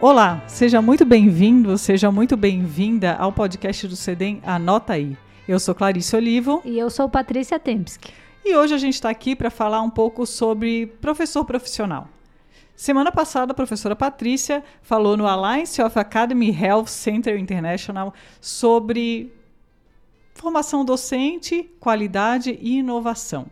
[0.00, 5.16] Olá, seja muito bem-vindo, seja muito bem-vinda ao podcast do CEDEM Anota Aí.
[5.48, 6.62] Eu sou Clarice Olivo.
[6.64, 8.14] E eu sou Patrícia Tempsky.
[8.44, 12.06] E hoje a gente está aqui para falar um pouco sobre professor profissional.
[12.76, 19.32] Semana passada, a professora Patrícia falou no Alliance of Academy Health Center International sobre
[20.32, 23.46] formação docente, qualidade e inovação.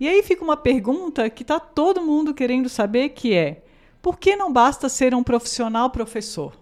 [0.00, 3.62] E aí fica uma pergunta que está todo mundo querendo saber, que é
[4.06, 6.56] por que não basta ser um profissional professor?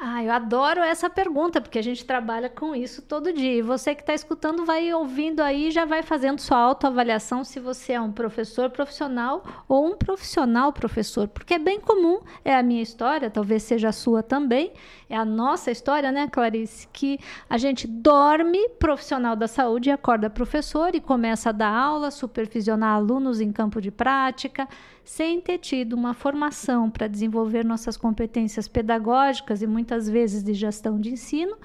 [0.00, 3.56] Ah, eu adoro essa pergunta, porque a gente trabalha com isso todo dia.
[3.56, 7.94] E você que está escutando vai ouvindo aí já vai fazendo sua autoavaliação se você
[7.94, 11.26] é um professor profissional ou um profissional professor.
[11.26, 14.72] Porque é bem comum, é a minha história, talvez seja a sua também,
[15.10, 16.86] é a nossa história, né, Clarice?
[16.92, 17.18] Que
[17.50, 22.94] a gente dorme profissional da saúde e acorda professor e começa a dar aula, supervisionar
[22.94, 24.68] alunos em campo de prática
[25.08, 31.00] sem ter tido uma formação para desenvolver nossas competências pedagógicas e muitas vezes de gestão
[31.00, 31.56] de ensino,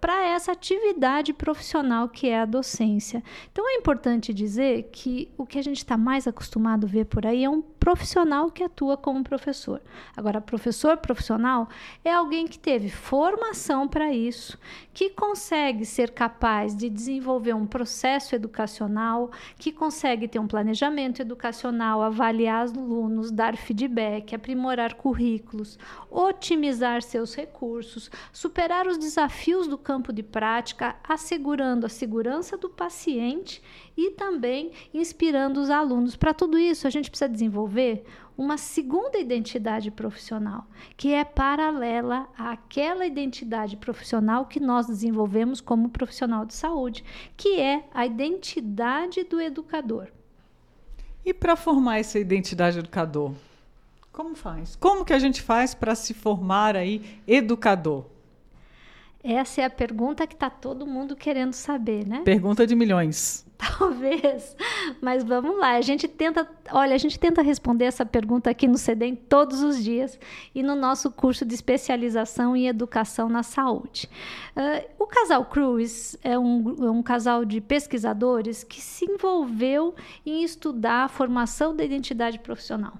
[0.00, 3.22] para essa atividade profissional que é a docência.
[3.50, 7.26] Então é importante dizer que o que a gente está mais acostumado a ver por
[7.26, 9.80] aí é um profissional que atua como professor.
[10.16, 11.68] Agora, professor profissional
[12.04, 14.56] é alguém que teve formação para isso,
[14.94, 22.02] que consegue ser capaz de desenvolver um processo educacional, que consegue ter um planejamento educacional,
[22.02, 25.78] avaliar os alunos, dar feedback, aprimorar currículos,
[26.10, 27.71] otimizar seus recursos,
[28.32, 33.62] superar os desafios do campo de prática, assegurando a segurança do paciente
[33.96, 36.16] e também inspirando os alunos.
[36.16, 38.04] Para tudo isso, a gente precisa desenvolver
[38.36, 46.44] uma segunda identidade profissional, que é paralela àquela identidade profissional que nós desenvolvemos como profissional
[46.44, 47.04] de saúde,
[47.36, 50.08] que é a identidade do educador.
[51.24, 53.32] E para formar essa identidade do educador,
[54.12, 54.76] como faz?
[54.76, 58.04] Como que a gente faz para se formar aí educador?
[59.24, 62.22] Essa é a pergunta que está todo mundo querendo saber, né?
[62.24, 63.46] Pergunta de milhões.
[63.78, 64.56] Talvez,
[65.00, 65.76] mas vamos lá.
[65.76, 69.82] A gente tenta, olha, a gente tenta responder essa pergunta aqui no CEDEM todos os
[69.82, 70.18] dias
[70.52, 74.10] e no nosso curso de especialização em educação na saúde.
[74.56, 79.94] Uh, o casal Cruz é um, é um casal de pesquisadores que se envolveu
[80.26, 82.94] em estudar a formação da identidade profissional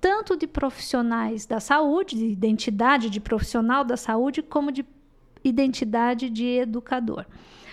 [0.00, 4.84] tanto de profissionais da saúde, de identidade de profissional da saúde, como de
[5.44, 7.26] identidade de educador.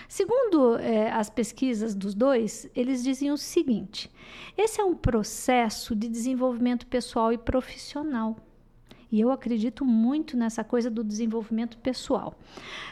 [0.08, 4.10] Segundo é, as pesquisas dos dois, eles dizem o seguinte:
[4.56, 8.36] esse é um processo de desenvolvimento pessoal e profissional.
[9.10, 12.38] E eu acredito muito nessa coisa do desenvolvimento pessoal,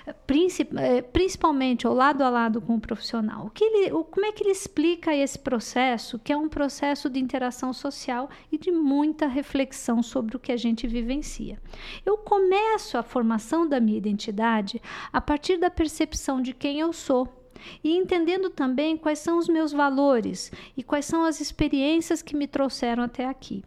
[0.06, 3.46] eh, principalmente ao lado a lado com o profissional.
[3.46, 7.10] O que ele, o, como é que ele explica esse processo, que é um processo
[7.10, 11.60] de interação social e de muita reflexão sobre o que a gente vivencia?
[12.04, 14.80] Eu começo a formação da minha identidade
[15.12, 17.45] a partir da percepção de quem eu sou
[17.82, 22.46] e entendendo também quais são os meus valores e quais são as experiências que me
[22.46, 23.62] trouxeram até aqui.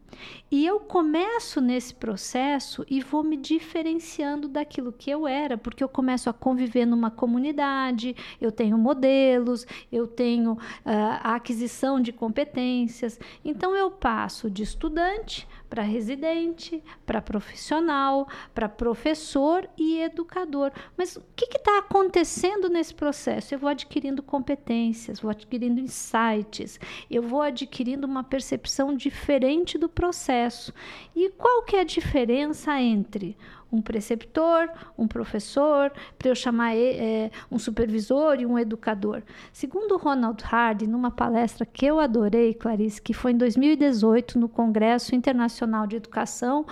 [0.52, 5.90] E eu começo nesse processo e vou me diferenciando daquilo que eu era, porque eu
[5.90, 13.20] começo a conviver numa comunidade, eu tenho modelos, eu tenho uh, a aquisição de competências.
[13.46, 20.72] Então eu passo de estudante para residente, para profissional, para professor e educador.
[20.98, 23.54] Mas o que está acontecendo nesse processo?
[23.54, 30.74] Eu vou adquirindo competências, vou adquirindo insights, eu vou adquirindo uma percepção diferente do processo.
[31.16, 33.38] E qual que é a diferença entre
[33.72, 39.22] um preceptor, um professor, para eu chamar é, um supervisor e um educador.
[39.54, 45.16] Segundo Ronald Hardy, numa palestra que eu adorei, Clarice, que foi em 2018 no Congresso
[45.16, 46.66] Internacional de Educação,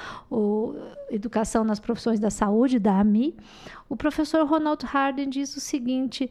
[1.09, 3.35] Educação nas Profissões da Saúde, da AMI,
[3.89, 6.29] o professor Ronald Hardy diz o seguinte,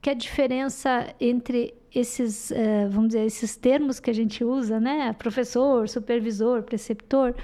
[0.00, 5.12] que a diferença entre esses, uh, vamos dizer, esses termos que a gente usa, né,
[5.14, 7.34] professor, supervisor, preceptor,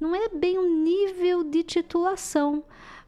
[0.00, 2.62] não é bem o nível de titulação,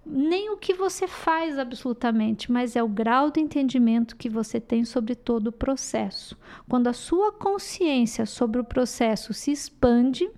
[0.04, 4.84] nem o que você faz absolutamente, mas é o grau de entendimento que você tem
[4.84, 6.36] sobre todo o processo.
[6.68, 10.30] Quando a sua consciência sobre o processo se expande,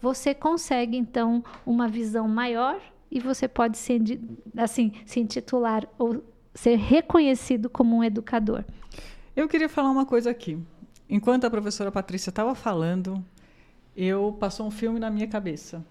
[0.00, 2.80] você consegue então uma visão maior
[3.10, 4.00] e você pode ser
[4.56, 6.22] assim se intitular ou
[6.54, 8.64] ser reconhecido como um educador.
[9.34, 10.58] Eu queria falar uma coisa aqui.
[11.08, 13.24] Enquanto a professora Patrícia estava falando,
[13.98, 15.84] eu passou um filme na minha cabeça.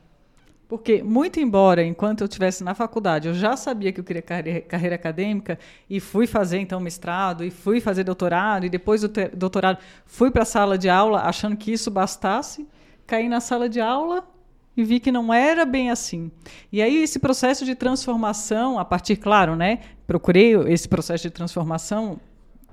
[0.67, 4.61] Porque, muito embora, enquanto eu estivesse na faculdade, eu já sabia que eu queria carreira,
[4.61, 5.59] carreira, acadêmica
[5.89, 10.43] e fui fazer, então, mestrado e fui fazer doutorado e depois do doutorado fui para
[10.43, 12.67] a sala de aula achando que isso bastasse,
[13.05, 14.27] caí na sala de aula
[14.75, 16.31] e vi que não era bem assim.
[16.71, 19.79] E aí esse processo de transformação, a partir, claro, né?
[20.05, 22.19] Procurei esse processo de transformação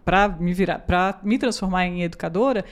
[0.04, 2.64] para me virar, para me transformar em educadora.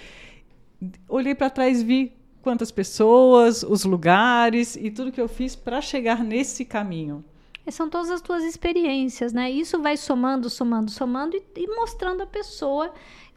[1.08, 2.12] Olhei para trás vi
[2.42, 7.24] quantas pessoas, os lugares e tudo que eu fiz para chegar nesse caminho.
[7.70, 9.50] São todas as tuas experiências, né?
[9.50, 12.92] Isso vai somando, somando, somando e, e mostrando a pessoa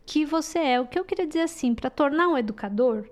[0.06, 0.82] que você é.
[0.82, 3.08] O que eu queria dizer assim, para tornar um educador,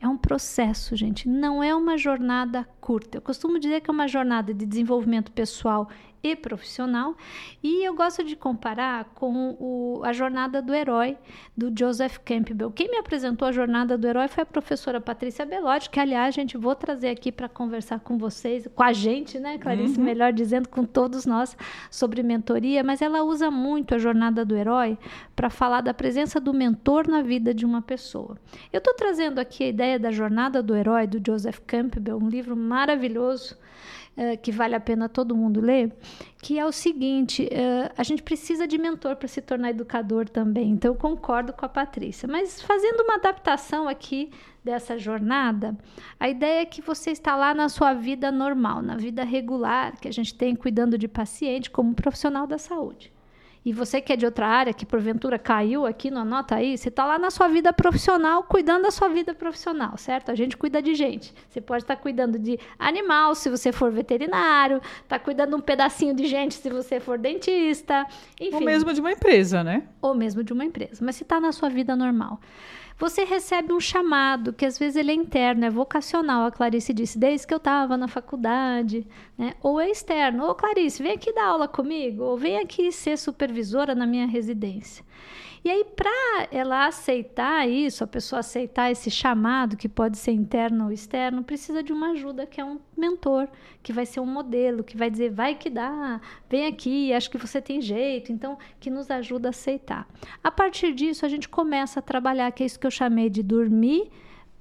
[0.00, 3.18] é um processo, gente, não é uma jornada curta.
[3.18, 5.88] Eu costumo dizer que é uma jornada de desenvolvimento pessoal
[6.22, 7.16] e profissional.
[7.62, 11.16] E eu gosto de comparar com o, a jornada do herói
[11.56, 12.70] do Joseph Campbell.
[12.70, 16.56] Quem me apresentou a jornada do herói foi a professora Patrícia Belotti, que aliás, gente,
[16.56, 20.04] vou trazer aqui para conversar com vocês, com a gente, né, Clarice, uhum.
[20.04, 21.56] melhor dizendo, com todos nós
[21.90, 24.98] sobre mentoria, mas ela usa muito a jornada do herói
[25.34, 28.36] para falar da presença do mentor na vida de uma pessoa.
[28.72, 32.56] Eu estou trazendo aqui a ideia da jornada do herói do Joseph Campbell, um livro
[32.56, 33.56] maravilhoso
[34.42, 35.92] que vale a pena todo mundo ler,
[36.42, 40.70] que é o seguinte: uh, a gente precisa de mentor para se tornar educador também.
[40.70, 42.28] Então, eu concordo com a Patrícia.
[42.28, 44.30] Mas fazendo uma adaptação aqui
[44.64, 45.76] dessa jornada,
[46.18, 50.08] a ideia é que você está lá na sua vida normal, na vida regular que
[50.08, 53.12] a gente tem cuidando de paciente como profissional da saúde.
[53.68, 56.88] E você que é de outra área, que porventura caiu aqui, não anota aí, você
[56.88, 60.30] está lá na sua vida profissional, cuidando da sua vida profissional, certo?
[60.30, 61.34] A gente cuida de gente.
[61.50, 65.60] Você pode estar tá cuidando de animal, se você for veterinário, está cuidando de um
[65.60, 68.06] pedacinho de gente, se você for dentista,
[68.40, 68.54] enfim.
[68.54, 69.82] Ou mesmo de uma empresa, né?
[70.00, 71.04] Ou mesmo de uma empresa.
[71.04, 72.40] Mas se está na sua vida normal
[72.98, 77.18] você recebe um chamado, que às vezes ele é interno, é vocacional, a Clarice disse,
[77.18, 79.06] desde que eu estava na faculdade,
[79.36, 79.54] né?
[79.62, 83.94] ou é externo, ô Clarice, vem aqui dar aula comigo, ou vem aqui ser supervisora
[83.94, 85.04] na minha residência.
[85.64, 90.86] E aí, para ela aceitar isso, a pessoa aceitar esse chamado, que pode ser interno
[90.86, 93.48] ou externo, precisa de uma ajuda, que é um mentor,
[93.82, 97.38] que vai ser um modelo, que vai dizer, vai que dá, vem aqui, acho que
[97.38, 100.08] você tem jeito, então, que nos ajuda a aceitar.
[100.42, 104.10] A partir disso, a gente começa a trabalhar, que é isso que chamei de dormir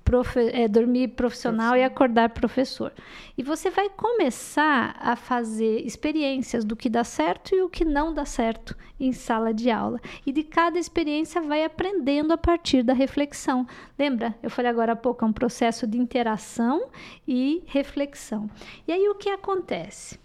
[0.07, 2.93] profe é, dormir profissional e acordar professor.
[3.37, 8.13] E você vai começar a fazer experiências do que dá certo e o que não
[8.13, 9.99] dá certo em sala de aula.
[10.25, 13.67] E de cada experiência vai aprendendo a partir da reflexão.
[13.99, 14.33] Lembra?
[14.41, 16.87] Eu falei agora há pouco, é um processo de interação
[17.27, 18.49] e reflexão.
[18.87, 20.17] E aí o que acontece?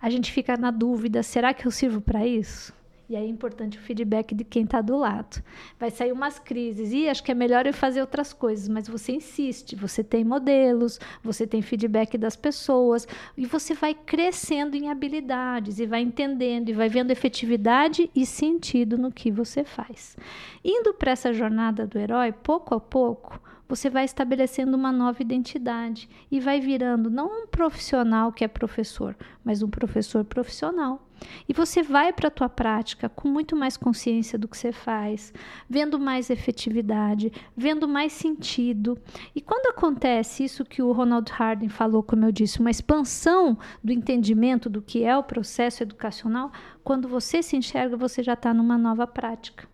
[0.00, 2.79] A gente fica na dúvida: será que eu sirvo para isso?
[3.10, 5.42] E aí é importante o feedback de quem está do lado.
[5.80, 9.10] Vai sair umas crises, e acho que é melhor eu fazer outras coisas, mas você
[9.10, 15.80] insiste, você tem modelos, você tem feedback das pessoas, e você vai crescendo em habilidades,
[15.80, 20.16] e vai entendendo, e vai vendo efetividade e sentido no que você faz.
[20.64, 26.08] Indo para essa jornada do herói, pouco a pouco, você vai estabelecendo uma nova identidade
[26.28, 31.06] e vai virando não um profissional que é professor, mas um professor profissional.
[31.48, 35.32] E você vai para a tua prática com muito mais consciência do que você faz,
[35.68, 38.98] vendo mais efetividade, vendo mais sentido.
[39.36, 43.92] E quando acontece isso que o Ronald Harding falou, como eu disse, uma expansão do
[43.92, 46.50] entendimento do que é o processo educacional,
[46.82, 49.68] quando você se enxerga, você já está numa nova prática.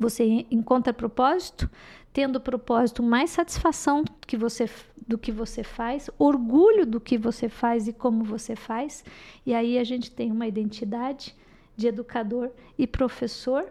[0.00, 1.70] Você encontra propósito,
[2.10, 4.68] tendo propósito, mais satisfação do que você
[5.06, 9.04] do que você faz, orgulho do que você faz e como você faz,
[9.44, 11.34] e aí a gente tem uma identidade
[11.76, 13.66] de educador e professor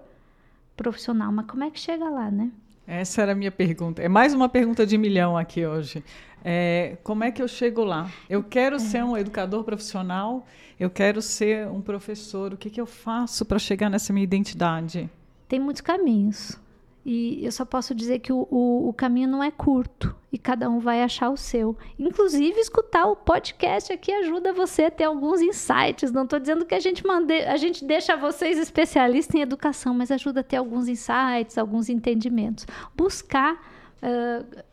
[0.75, 1.31] profissional.
[1.31, 2.51] Mas como é que chega lá, né?
[2.85, 4.01] Essa era a minha pergunta.
[4.01, 6.03] É mais uma pergunta de milhão aqui hoje.
[6.43, 8.11] É, como é que eu chego lá?
[8.29, 8.79] Eu quero é.
[8.79, 10.45] ser um educador profissional,
[10.77, 12.53] eu quero ser um professor.
[12.53, 15.09] O que, que eu faço para chegar nessa minha identidade?
[15.49, 16.57] Tem muitos caminhos.
[17.03, 20.69] E eu só posso dizer que o, o, o, caminho não é curto e cada
[20.69, 21.75] um vai achar o seu.
[21.97, 26.11] Inclusive, escutar o podcast aqui ajuda você a ter alguns insights.
[26.11, 30.11] Não estou dizendo que a gente, mande, a gente deixa vocês especialistas em educação, mas
[30.11, 32.67] ajuda a ter alguns insights, alguns entendimentos.
[32.95, 33.55] Buscar.
[34.03, 34.68] Uh,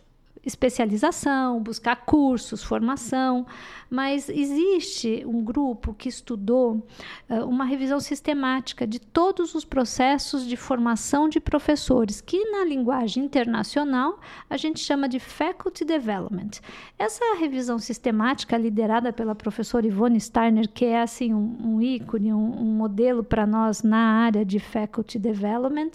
[0.47, 3.45] especialização, buscar cursos, formação,
[3.91, 6.87] mas existe um grupo que estudou
[7.29, 13.25] uh, uma revisão sistemática de todos os processos de formação de professores, que na linguagem
[13.25, 16.51] internacional a gente chama de Faculty Development.
[16.97, 22.61] Essa revisão sistemática, liderada pela professora Ivone Steiner, que é assim um, um ícone, um,
[22.61, 25.91] um modelo para nós na área de Faculty Development,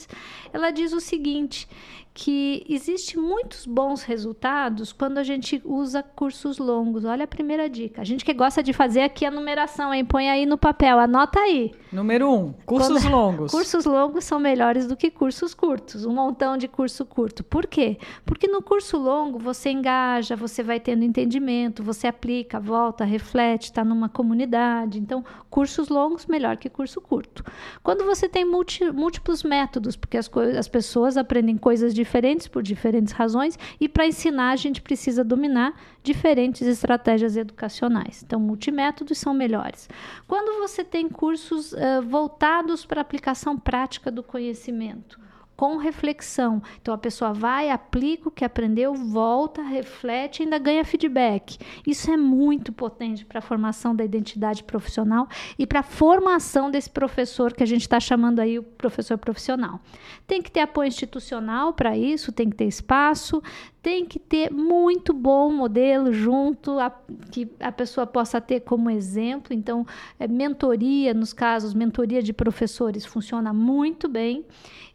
[0.52, 1.70] ela diz o seguinte
[2.14, 7.06] que existe muitos bons resultados quando a gente usa cursos longos.
[7.06, 8.02] Olha a primeira dica.
[8.02, 10.04] A gente que gosta de fazer aqui a numeração, hein?
[10.04, 11.72] Põe aí no papel, anota aí.
[11.92, 13.12] Número um, cursos quando...
[13.12, 13.52] longos.
[13.62, 16.06] Cursos longos são melhores do que cursos curtos.
[16.06, 17.44] Um montão de curso curto.
[17.44, 17.98] Por quê?
[18.26, 23.84] Porque no curso longo você engaja, você vai tendo entendimento, você aplica, volta, reflete, está
[23.84, 25.00] numa comunidade.
[25.00, 27.44] Então, cursos longos melhor que curso curto.
[27.84, 33.14] Quando você tem multi, múltiplos métodos, porque as, as pessoas aprendem coisas diferentes por diferentes
[33.14, 38.24] razões, e para ensinar a gente precisa dominar diferentes estratégias educacionais.
[38.24, 39.88] Então, multimétodos são melhores.
[40.28, 45.20] Quando você tem cursos uh, voltados para a aplicação prática do conhecimento,
[45.62, 46.60] com reflexão.
[46.82, 51.60] Então a pessoa vai, aplica o que aprendeu, volta, reflete e ainda ganha feedback.
[51.86, 55.28] Isso é muito potente para a formação da identidade profissional
[55.60, 59.80] e para a formação desse professor que a gente está chamando aí o professor profissional.
[60.26, 63.40] Tem que ter apoio institucional para isso, tem que ter espaço,
[63.82, 66.92] tem que ter muito bom modelo junto, a,
[67.32, 69.54] que a pessoa possa ter como exemplo.
[69.54, 69.86] Então,
[70.20, 74.46] é, mentoria, nos casos, mentoria de professores funciona muito bem.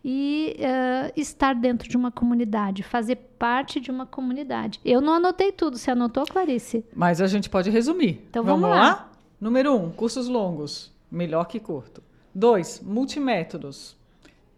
[0.09, 4.81] E uh, estar dentro de uma comunidade, fazer parte de uma comunidade.
[4.85, 6.85] Eu não anotei tudo, você anotou, Clarice?
[6.95, 8.25] Mas a gente pode resumir.
[8.31, 8.83] Então vamos, vamos lá.
[8.83, 9.13] lá?
[9.41, 12.01] Número um, cursos longos, melhor que curto.
[12.33, 13.97] Dois, multimétodos.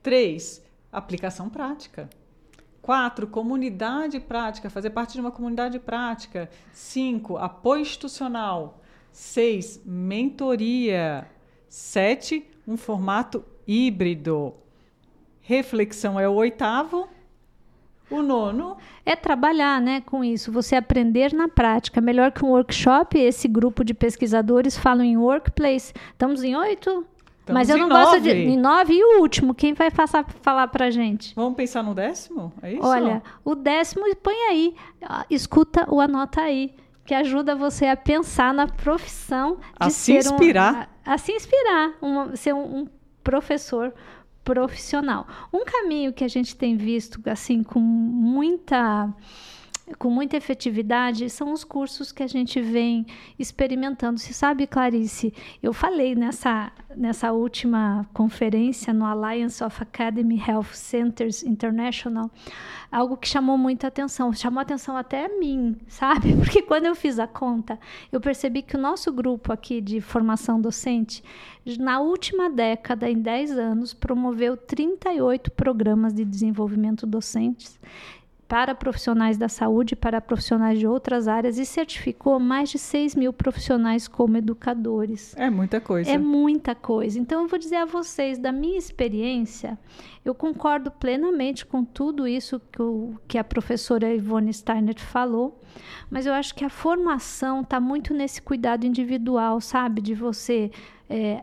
[0.03, 2.11] Três, aplicação prática.
[2.89, 6.49] Quatro, comunidade prática, fazer parte de uma comunidade prática.
[6.73, 8.81] Cinco, apoio institucional.
[9.13, 11.29] Seis, mentoria.
[11.69, 14.55] Sete, um formato híbrido.
[15.43, 17.07] Reflexão é o oitavo.
[18.11, 22.01] O nono é trabalhar, né, com isso, você aprender na prática.
[22.01, 25.93] Melhor que um workshop, esse grupo de pesquisadores falam em workplace.
[26.13, 27.07] Estamos em oito?
[27.49, 28.05] Estamos Mas eu não nove.
[28.05, 28.31] gosto de.
[28.31, 31.35] Em nove e o último, quem vai passar, falar pra gente?
[31.35, 32.53] Vamos pensar no décimo?
[32.63, 32.87] É isso?
[32.87, 34.75] Olha, o décimo põe aí.
[35.31, 36.75] Escuta o anota aí.
[37.07, 40.75] Que ajuda você a pensar na profissão de a se inspirar.
[41.07, 42.87] Um, a, a, se inspirar, um, ser um, um
[43.25, 43.95] professor
[44.45, 45.27] profissional.
[45.51, 49.09] Um caminho que a gente tem visto assim com muita
[49.97, 53.07] com muita efetividade são os cursos que a gente vem
[53.39, 54.19] experimentando.
[54.19, 61.43] Você sabe, Clarice, eu falei nessa, nessa última conferência no Alliance of Academy Health Centers
[61.43, 62.31] International,
[62.91, 66.35] algo que chamou muita atenção, chamou atenção até a mim, sabe?
[66.43, 67.79] Porque quando eu fiz a conta,
[68.11, 71.23] eu percebi que o nosso grupo aqui de formação docente,
[71.79, 77.79] na última década, em 10 anos, promoveu 38 programas de desenvolvimento docentes
[78.49, 83.31] para profissionais da saúde, para profissionais de outras áreas e certificou mais de 6 mil
[83.31, 85.37] profissionais como educadores.
[85.37, 86.11] É muita coisa.
[86.11, 87.19] É muita coisa.
[87.19, 89.79] Então, eu vou dizer a vocês, da minha experiência,
[90.25, 95.61] eu concordo plenamente com tudo isso que, o, que a professora Ivone Steiner falou,
[96.11, 100.01] mas eu acho que a formação está muito nesse cuidado individual, sabe?
[100.01, 100.71] De você.
[101.11, 101.43] É,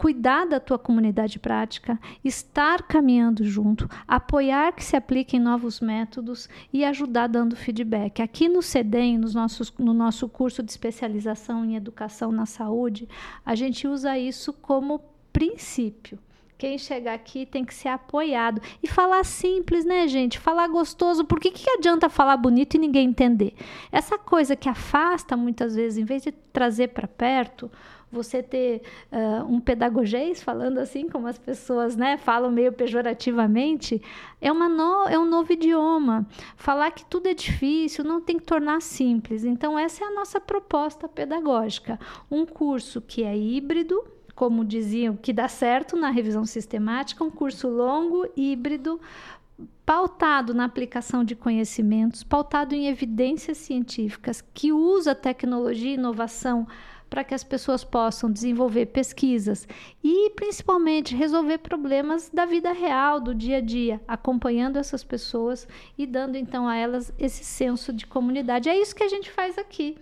[0.00, 6.86] cuidar da tua comunidade prática, estar caminhando junto, apoiar que se apliquem novos métodos e
[6.86, 8.22] ajudar dando feedback.
[8.22, 13.06] Aqui no CEDEM, nos nossos, no nosso curso de especialização em educação na saúde,
[13.44, 15.02] a gente usa isso como
[15.34, 16.18] princípio.
[16.56, 18.60] Quem chegar aqui tem que ser apoiado.
[18.82, 20.38] E falar simples, né, gente?
[20.38, 21.24] Falar gostoso.
[21.26, 23.54] Por que, que adianta falar bonito e ninguém entender?
[23.92, 27.70] Essa coisa que afasta muitas vezes, em vez de trazer para perto,
[28.10, 34.02] você ter uh, um pedagogês falando assim, como as pessoas né, falam meio pejorativamente,
[34.40, 36.26] é, uma no, é um novo idioma.
[36.56, 39.44] Falar que tudo é difícil não tem que tornar simples.
[39.44, 41.98] Então, essa é a nossa proposta pedagógica.
[42.30, 44.02] Um curso que é híbrido,
[44.34, 49.00] como diziam, que dá certo na revisão sistemática, um curso longo, híbrido,
[49.84, 56.66] pautado na aplicação de conhecimentos, pautado em evidências científicas, que usa tecnologia e inovação
[57.10, 59.66] para que as pessoas possam desenvolver pesquisas
[60.02, 65.66] e, principalmente, resolver problemas da vida real, do dia a dia, acompanhando essas pessoas
[65.98, 68.68] e dando então a elas esse senso de comunidade.
[68.68, 69.98] É isso que a gente faz aqui.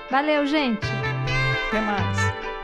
[0.09, 0.85] Valeu, gente.
[1.67, 2.54] Até mais.